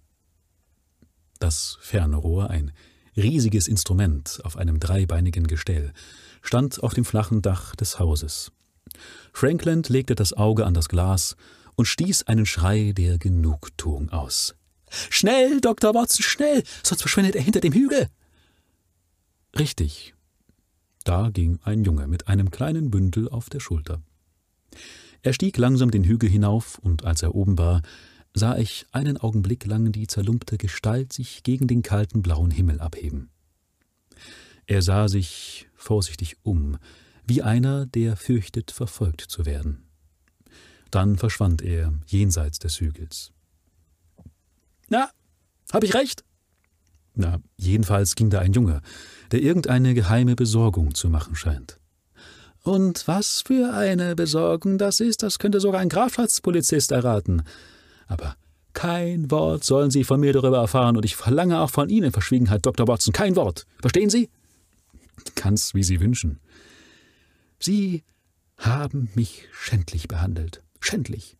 [1.38, 2.72] Das Fernrohr, ein
[3.16, 5.92] riesiges Instrument auf einem dreibeinigen Gestell,
[6.40, 8.52] stand auf dem flachen Dach des Hauses.
[9.32, 11.36] Franklin legte das Auge an das Glas
[11.76, 14.54] und stieß einen Schrei der Genugtuung aus.
[15.10, 15.94] Schnell, Dr.
[15.94, 18.08] Watson, schnell, sonst verschwindet er hinter dem Hügel.
[19.58, 20.14] Richtig.
[21.04, 24.02] Da ging ein Junge mit einem kleinen Bündel auf der Schulter.
[25.22, 27.82] Er stieg langsam den Hügel hinauf, und als er oben war,
[28.34, 33.30] sah ich einen Augenblick lang die zerlumpte Gestalt sich gegen den kalten blauen Himmel abheben.
[34.66, 36.78] Er sah sich vorsichtig um,
[37.26, 39.84] wie einer, der fürchtet, verfolgt zu werden.
[40.90, 43.32] Dann verschwand er jenseits des Hügels.
[44.88, 45.10] Na,
[45.72, 46.24] hab ich recht?
[47.14, 48.80] Na, jedenfalls ging da ein Junge,
[49.32, 51.78] der irgendeine geheime Besorgung zu machen scheint.
[52.62, 57.42] Und was für eine Besorgung das ist, das könnte sogar ein Grafschaftspolizist erraten.
[58.06, 58.36] Aber
[58.72, 62.64] kein Wort sollen Sie von mir darüber erfahren, und ich verlange auch von Ihnen Verschwiegenheit,
[62.64, 62.86] Dr.
[62.86, 63.12] Watson.
[63.12, 63.66] Kein Wort.
[63.80, 64.30] Verstehen Sie?
[65.34, 66.38] Ganz wie Sie wünschen.
[67.58, 68.04] Sie
[68.56, 70.62] haben mich schändlich behandelt.
[70.80, 71.36] Schändlich.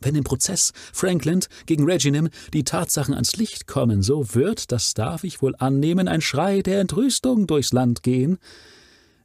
[0.00, 5.24] Wenn im Prozess Franklin gegen Reginham die Tatsachen ans Licht kommen, so wird, das darf
[5.24, 8.38] ich wohl annehmen, ein Schrei der Entrüstung durchs Land gehen.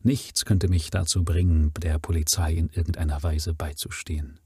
[0.03, 4.39] Nichts könnte mich dazu bringen, der Polizei in irgendeiner Weise beizustehen.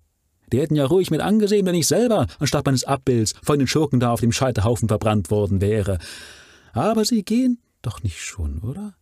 [0.52, 4.00] Die hätten ja ruhig mit angesehen, wenn ich selber anstatt meines Abbilds von den Schurken
[4.00, 5.98] da auf dem Scheiterhaufen verbrannt worden wäre.
[6.74, 8.96] Aber sie gehen doch nicht schon, oder?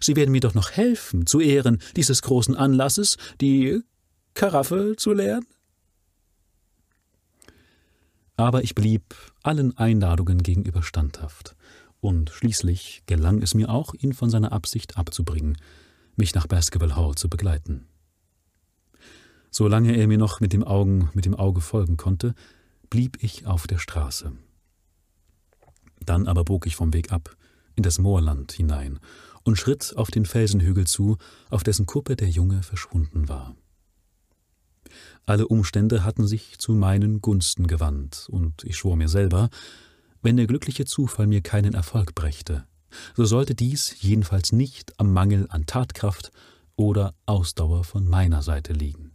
[0.00, 3.80] Sie werden mir doch noch helfen, zu Ehren dieses großen Anlasses, die
[4.34, 5.46] Karaffe zu leeren?
[8.36, 11.56] Aber ich blieb allen Einladungen gegenüber standhaft,
[12.00, 15.56] und schließlich gelang es mir auch, ihn von seiner Absicht abzubringen,
[16.16, 17.86] mich nach Basketball Hall zu begleiten.
[19.50, 22.34] Solange er mir noch mit dem, Augen, mit dem Auge folgen konnte,
[22.90, 24.32] blieb ich auf der Straße.
[26.04, 27.36] Dann aber bog ich vom Weg ab,
[27.74, 29.00] in das Moorland hinein
[29.44, 31.16] und schritt auf den Felsenhügel zu,
[31.50, 33.56] auf dessen Kuppe der Junge verschwunden war.
[35.26, 39.50] Alle Umstände hatten sich zu meinen Gunsten gewandt, und ich schwor mir selber,
[40.22, 42.64] wenn der glückliche Zufall mir keinen Erfolg brächte,
[43.14, 46.30] so sollte dies jedenfalls nicht am Mangel an Tatkraft
[46.76, 49.10] oder Ausdauer von meiner Seite liegen.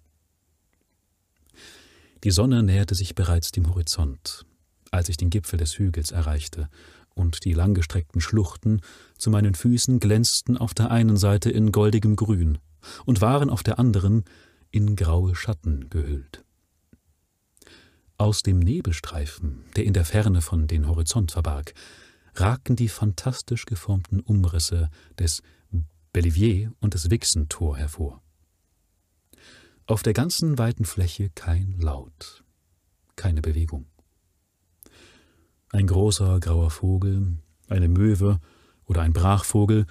[2.25, 4.45] Die Sonne näherte sich bereits dem Horizont,
[4.91, 6.69] als ich den Gipfel des Hügels erreichte,
[7.13, 8.81] und die langgestreckten Schluchten
[9.17, 12.57] zu meinen Füßen glänzten auf der einen Seite in goldigem Grün
[13.05, 14.23] und waren auf der anderen
[14.71, 16.43] in graue Schatten gehüllt.
[18.17, 21.73] Aus dem Nebelstreifen, der in der Ferne von den Horizont verbarg,
[22.35, 25.41] ragten die fantastisch geformten Umrisse des
[26.13, 28.21] Bellivier und des Wixentor hervor.
[29.87, 32.43] Auf der ganzen weiten Fläche kein Laut,
[33.15, 33.87] keine Bewegung.
[35.69, 38.39] Ein großer grauer Vogel, eine Möwe
[38.85, 39.85] oder ein Brachvogel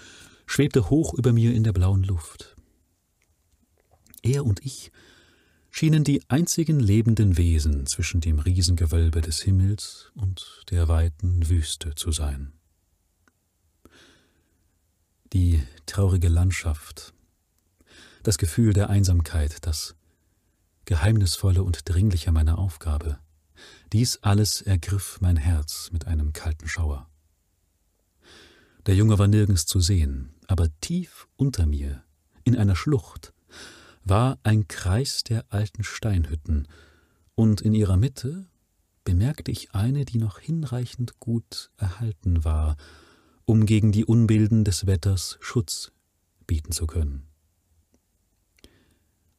[0.46, 2.56] schwebte hoch über mir in der blauen Luft.
[4.22, 4.90] Er und ich
[5.70, 12.12] schienen die einzigen lebenden Wesen zwischen dem Riesengewölbe des Himmels und der weiten Wüste zu
[12.12, 12.52] sein.
[15.32, 17.14] Die traurige Landschaft,
[18.22, 19.94] das Gefühl der Einsamkeit, das
[20.86, 23.18] Geheimnisvolle und Dringliche meiner Aufgabe,
[23.92, 27.08] dies alles ergriff mein Herz mit einem kalten Schauer.
[28.86, 32.02] Der Junge war nirgends zu sehen, aber tief unter mir,
[32.44, 33.32] in einer Schlucht,
[34.04, 36.68] war ein Kreis der alten Steinhütten,
[37.34, 38.46] und in ihrer Mitte
[39.04, 42.76] bemerkte ich eine, die noch hinreichend gut erhalten war,
[43.44, 45.92] um gegen die Unbilden des Wetters Schutz
[46.46, 47.26] bieten zu können.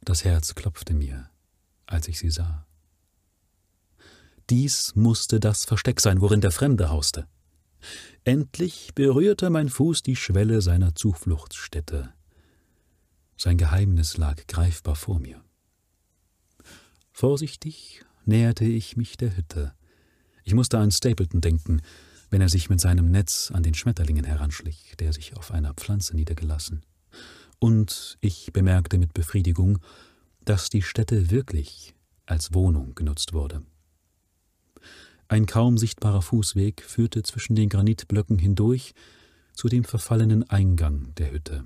[0.04, 1.30] Das Herz klopfte mir,
[1.86, 2.66] als ich sie sah.
[4.50, 7.28] Dies musste das Versteck sein, worin der Fremde hauste.
[8.24, 12.14] Endlich berührte mein Fuß die Schwelle seiner Zufluchtsstätte.
[13.38, 15.44] Sein Geheimnis lag greifbar vor mir.
[17.12, 19.74] Vorsichtig näherte ich mich der Hütte.
[20.44, 21.82] Ich musste an Stapleton denken,
[22.30, 26.16] wenn er sich mit seinem Netz an den Schmetterlingen heranschlich, der sich auf einer Pflanze
[26.16, 26.86] niedergelassen.
[27.60, 29.80] Und ich bemerkte mit Befriedigung,
[30.44, 31.94] dass die Stätte wirklich
[32.26, 33.64] als Wohnung genutzt wurde.
[35.28, 38.94] Ein kaum sichtbarer Fußweg führte zwischen den Granitblöcken hindurch
[39.54, 41.66] zu dem verfallenen Eingang der Hütte.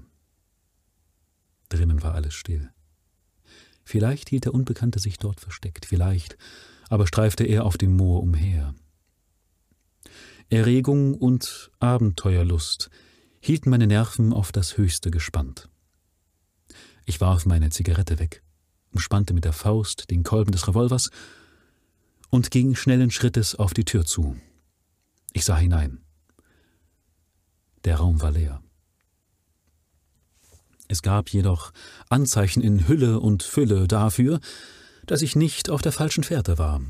[1.70, 2.72] Drinnen war alles still.
[3.84, 6.38] Vielleicht hielt der Unbekannte sich dort versteckt, vielleicht
[6.90, 8.76] aber streifte er auf dem Moor umher.
[10.50, 12.90] Erregung und Abenteuerlust
[13.40, 15.70] hielten meine Nerven auf das Höchste gespannt.
[17.06, 18.44] Ich warf meine Zigarette weg,
[18.92, 21.10] umspannte mit der Faust den Kolben des Revolvers
[22.30, 24.36] und ging schnellen Schrittes auf die Tür zu.
[25.34, 26.04] Ich sah hinein.
[27.84, 28.65] Der Raum war leer.
[30.88, 31.72] Es gab jedoch
[32.10, 34.40] Anzeichen in Hülle und Fülle dafür,
[35.06, 36.82] dass ich nicht auf der falschen Fährte war.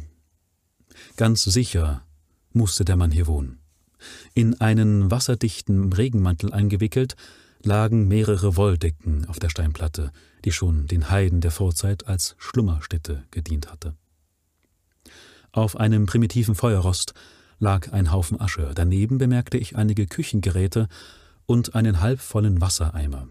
[1.17, 2.03] Ganz sicher
[2.51, 3.59] musste der Mann hier wohnen.
[4.33, 7.15] In einen wasserdichten Regenmantel eingewickelt,
[7.63, 10.11] lagen mehrere Wolldecken auf der Steinplatte,
[10.43, 13.95] die schon den Heiden der Vorzeit als Schlummerstätte gedient hatte.
[15.51, 17.13] Auf einem primitiven Feuerrost
[17.59, 20.87] lag ein Haufen Asche, daneben bemerkte ich einige Küchengeräte
[21.45, 23.27] und einen halbvollen Wassereimer.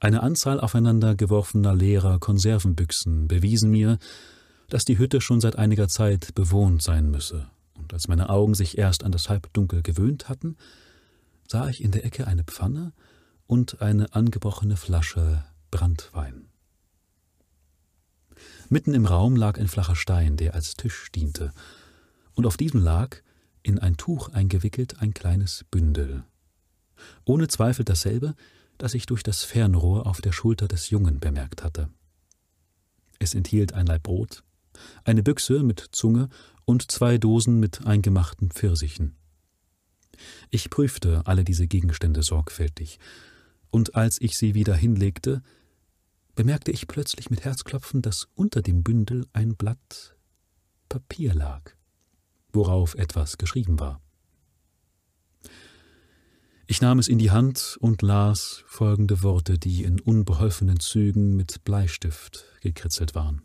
[0.00, 3.98] Eine Anzahl aufeinander geworfener leerer Konservenbüchsen bewiesen mir,
[4.68, 8.78] dass die Hütte schon seit einiger Zeit bewohnt sein müsse, und als meine Augen sich
[8.78, 10.56] erst an das Halbdunkel gewöhnt hatten,
[11.46, 12.92] sah ich in der Ecke eine Pfanne
[13.46, 16.46] und eine angebrochene Flasche Brandwein.
[18.70, 21.52] Mitten im Raum lag ein flacher Stein, der als Tisch diente,
[22.34, 23.18] und auf diesem lag,
[23.62, 26.24] in ein Tuch eingewickelt, ein kleines Bündel.
[27.24, 28.34] Ohne Zweifel dasselbe,
[28.82, 31.88] das ich durch das Fernrohr auf der Schulter des Jungen bemerkt hatte.
[33.20, 34.42] Es enthielt ein Laib Brot,
[35.04, 36.28] eine Büchse mit Zunge
[36.64, 39.14] und zwei Dosen mit eingemachten Pfirsichen.
[40.50, 42.98] Ich prüfte alle diese Gegenstände sorgfältig,
[43.70, 45.44] und als ich sie wieder hinlegte,
[46.34, 50.16] bemerkte ich plötzlich mit Herzklopfen, dass unter dem Bündel ein Blatt
[50.88, 51.70] Papier lag,
[52.52, 54.00] worauf etwas geschrieben war.
[56.66, 61.64] Ich nahm es in die Hand und las folgende Worte, die in unbeholfenen Zügen mit
[61.64, 63.42] Bleistift gekritzelt waren.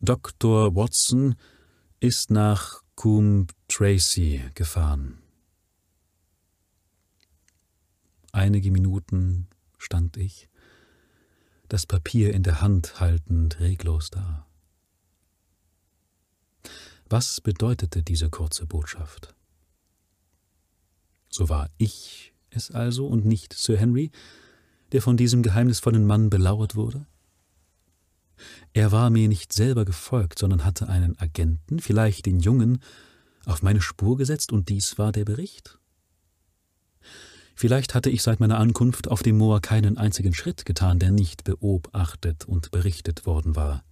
[0.00, 0.74] Dr.
[0.74, 1.36] Watson
[2.00, 5.18] ist nach Coombe Tracy gefahren.
[8.32, 9.46] Einige Minuten
[9.78, 10.48] stand ich,
[11.68, 14.46] das Papier in der Hand haltend reglos da.
[17.08, 19.34] Was bedeutete diese kurze Botschaft?
[21.32, 24.10] So war ich es also und nicht Sir Henry,
[24.92, 27.06] der von diesem geheimnisvollen Mann belauert wurde?
[28.74, 32.82] Er war mir nicht selber gefolgt, sondern hatte einen Agenten, vielleicht den Jungen,
[33.46, 35.78] auf meine Spur gesetzt, und dies war der Bericht?
[37.54, 41.44] Vielleicht hatte ich seit meiner Ankunft auf dem Moor keinen einzigen Schritt getan, der nicht
[41.44, 43.84] beobachtet und berichtet worden war.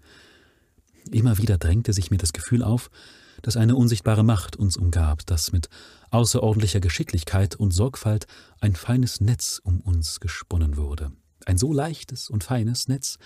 [1.11, 2.91] Immer wieder drängte sich mir das Gefühl auf,
[3.43, 5.69] dass eine unsichtbare Macht uns umgab, dass mit
[6.11, 8.27] außerordentlicher Geschicklichkeit und Sorgfalt
[8.61, 11.13] ein feines Netz um uns gesponnen wurde.
[11.47, 13.19] Ein so leichtes und feines Netz,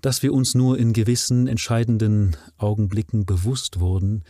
[0.00, 4.24] dass wir uns nur in gewissen entscheidenden Augenblicken bewusst wurden,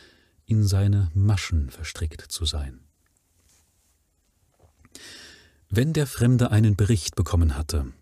[0.46, 2.80] in seine Maschen verstrickt zu sein.
[5.68, 7.92] Wenn der Fremde einen Bericht bekommen hatte,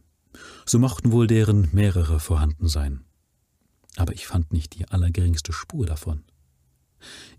[0.66, 3.04] so mochten wohl deren mehrere vorhanden sein.
[3.96, 6.24] Aber ich fand nicht die allergeringste Spur davon.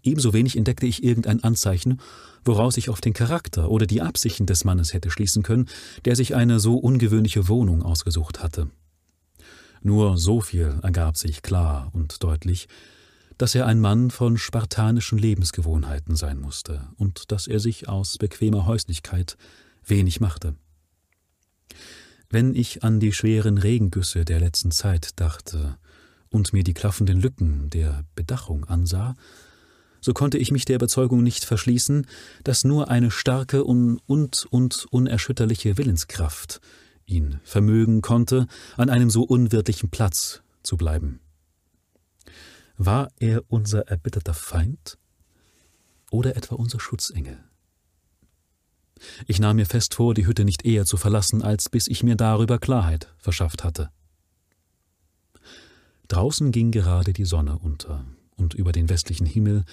[0.03, 1.99] Ebenso wenig entdeckte ich irgendein Anzeichen,
[2.43, 5.67] woraus ich auf den Charakter oder die Absichten des Mannes hätte schließen können,
[6.05, 8.69] der sich eine so ungewöhnliche Wohnung ausgesucht hatte.
[9.81, 12.67] Nur so viel ergab sich klar und deutlich,
[13.37, 18.65] dass er ein Mann von spartanischen Lebensgewohnheiten sein musste und dass er sich aus bequemer
[18.65, 19.37] Häuslichkeit
[19.85, 20.55] wenig machte.
[22.29, 25.77] Wenn ich an die schweren Regengüsse der letzten Zeit dachte
[26.29, 29.15] und mir die klaffenden Lücken der Bedachung ansah,
[30.05, 32.05] so konnte ich mich der Überzeugung nicht verschließen,
[32.43, 36.61] dass nur eine starke und, und, und unerschütterliche Willenskraft
[37.07, 38.45] ihn vermögen konnte,
[38.77, 41.21] an einem so unwirtlichen Platz zu bleiben.
[42.77, 44.99] War er unser erbitterter Feind
[46.11, 47.39] oder etwa unser Schutzengel?
[49.25, 52.15] Ich nahm mir fest vor, die Hütte nicht eher zu verlassen, als bis ich mir
[52.15, 53.89] darüber Klarheit verschafft hatte.
[56.09, 58.05] Draußen ging gerade die Sonne unter,
[58.37, 59.65] und über den westlichen Himmel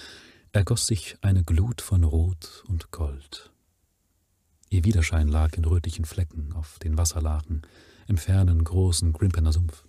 [0.51, 3.51] ergoss sich eine Glut von Rot und Gold.
[4.69, 7.61] Ihr Widerschein lag in rötlichen Flecken auf den Wasserlachen
[8.07, 9.85] im fernen, großen Grimpener Sumpf.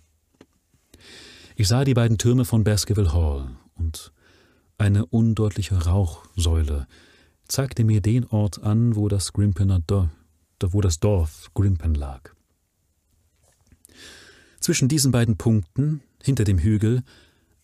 [1.55, 4.11] Ich sah die beiden Türme von Baskerville Hall und
[4.77, 6.87] eine undeutliche Rauchsäule
[7.47, 10.09] zeigte mir den Ort an, wo das Grimpener Do
[10.61, 12.31] wo das Dorf Grimpen lag.
[14.59, 17.03] Zwischen diesen beiden Punkten, hinter dem Hügel,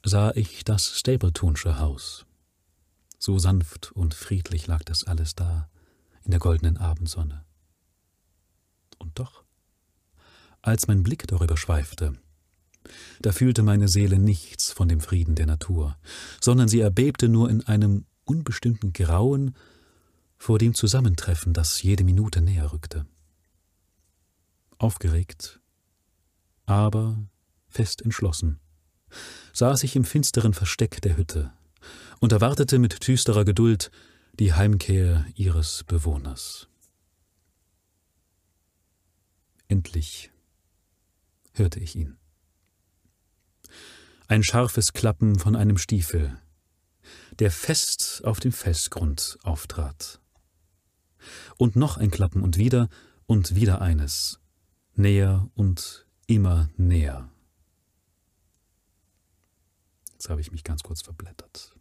[0.04, 2.26] sah ich das Stapletonsche Haus.
[3.20, 5.70] So sanft und friedlich lag das alles da,
[6.24, 7.46] in der goldenen Abendsonne.
[8.98, 9.44] Und doch,
[10.62, 12.14] als mein Blick darüber schweifte,
[13.22, 15.98] da fühlte meine Seele nichts von dem Frieden der Natur,
[16.40, 19.56] sondern sie erbebte nur in einem unbestimmten Grauen
[20.38, 23.06] vor dem Zusammentreffen, das jede Minute näher rückte.
[24.80, 25.60] Aufgeregt,
[26.66, 27.18] aber
[27.70, 28.60] fest entschlossen,
[29.54, 31.52] saß ich im finsteren Versteck der Hütte
[32.20, 33.92] und erwartete mit düsterer Geduld
[34.40, 36.68] die Heimkehr ihres Bewohners.
[39.68, 40.32] Endlich
[41.54, 42.18] hörte ich ihn.
[44.28, 46.38] Ein scharfes Klappen von einem Stiefel,
[47.40, 50.20] der fest auf dem Felsgrund auftrat.
[51.58, 52.90] Und noch ein Klappen und wieder
[53.26, 54.40] und wieder eines,
[54.96, 57.30] näher und immer näher.
[60.22, 61.76] Jetzt habe ich mich ganz kurz verblättert.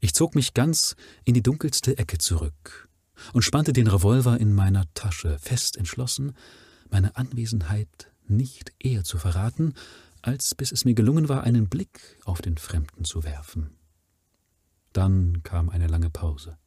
[0.00, 0.94] Ich zog mich ganz
[1.24, 2.88] in die dunkelste Ecke zurück
[3.32, 6.36] und spannte den Revolver in meiner Tasche, fest entschlossen,
[6.88, 9.74] meine Anwesenheit nicht eher zu verraten,
[10.22, 13.76] als bis es mir gelungen war, einen Blick auf den Fremden zu werfen.
[14.92, 16.58] Dann kam eine lange Pause.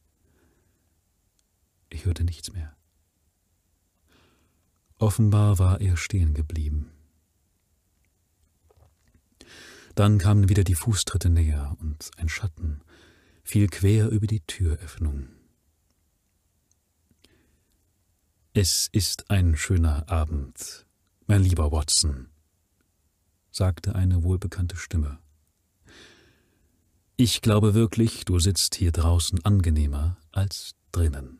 [1.88, 2.76] Ich hörte nichts mehr.
[4.98, 6.92] Offenbar war er stehen geblieben.
[10.00, 12.80] Dann kamen wieder die Fußtritte näher und ein Schatten
[13.42, 15.28] fiel quer über die Türöffnung.
[18.54, 20.86] Es ist ein schöner Abend,
[21.26, 22.30] mein lieber Watson,
[23.50, 25.18] sagte eine wohlbekannte Stimme.
[27.16, 31.39] Ich glaube wirklich, du sitzt hier draußen angenehmer als drinnen.